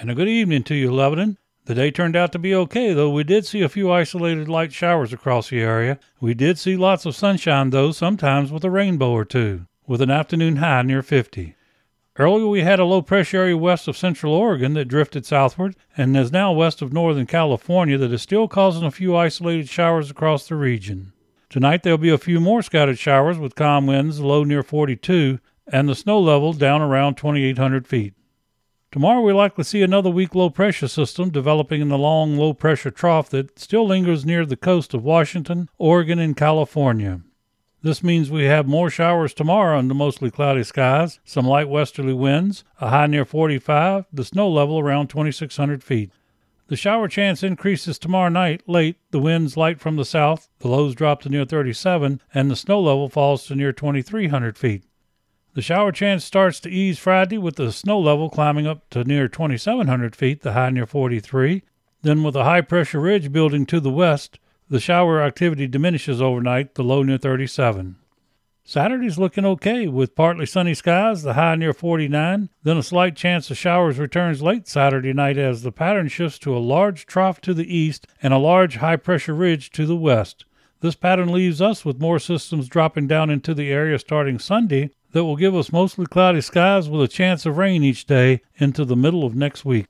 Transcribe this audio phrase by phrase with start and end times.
[0.00, 1.36] And a good evening to you, Lebanon.
[1.66, 4.72] The day turned out to be okay, though we did see a few isolated light
[4.72, 5.98] showers across the area.
[6.22, 10.10] We did see lots of sunshine, though, sometimes with a rainbow or two, with an
[10.10, 11.54] afternoon high near 50.
[12.16, 16.16] Earlier, we had a low pressure area west of central Oregon that drifted southward and
[16.16, 20.48] is now west of northern California that is still causing a few isolated showers across
[20.48, 21.12] the region.
[21.50, 25.40] Tonight, there'll be a few more scattered showers with calm winds, low near 42,
[25.70, 28.14] and the snow level down around 2,800 feet.
[28.92, 32.90] Tomorrow we likely see another weak low pressure system developing in the long low pressure
[32.90, 37.20] trough that still lingers near the coast of Washington, Oregon, and California.
[37.82, 42.64] This means we have more showers tomorrow under mostly cloudy skies, some light westerly winds,
[42.80, 46.10] a high near 45, the snow level around 2,600 feet.
[46.66, 50.96] The shower chance increases tomorrow night late, the winds light from the south, the lows
[50.96, 54.82] drop to near 37, and the snow level falls to near 2,300 feet.
[55.52, 59.26] The shower chance starts to ease Friday with the snow level climbing up to near
[59.26, 61.64] 2,700 feet, the high near 43.
[62.02, 66.76] Then, with a high pressure ridge building to the west, the shower activity diminishes overnight,
[66.76, 67.96] the low near 37.
[68.62, 72.48] Saturday's looking okay with partly sunny skies, the high near 49.
[72.62, 76.56] Then a slight chance of showers returns late Saturday night as the pattern shifts to
[76.56, 80.44] a large trough to the east and a large high pressure ridge to the west.
[80.78, 85.24] This pattern leaves us with more systems dropping down into the area starting Sunday, that
[85.24, 88.96] will give us mostly cloudy skies with a chance of rain each day into the
[88.96, 89.86] middle of next week.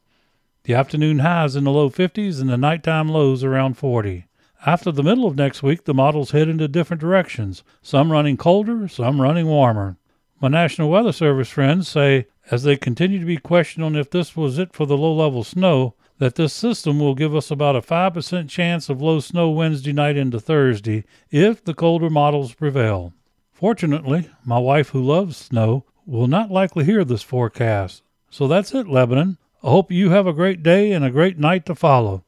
[0.65, 4.27] The afternoon highs in the low 50s and the nighttime lows around 40.
[4.67, 8.87] After the middle of next week, the models head into different directions, some running colder,
[8.89, 9.97] some running warmer.
[10.41, 14.37] My National Weather Service friends say, as they continue to be questioned on if this
[14.37, 17.81] was it for the low level snow, that this system will give us about a
[17.81, 23.15] 5% chance of low snow Wednesday night into Thursday if the colder models prevail.
[23.61, 28.03] Fortunately, my wife, who loves snow, will not likely hear this forecast.
[28.31, 29.37] So that's it, Lebanon.
[29.63, 32.25] I hope you have a great day and a great night to follow.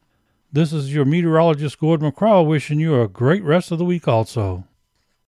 [0.53, 4.65] This is your meteorologist, Gordon McCraw, wishing you a great rest of the week also.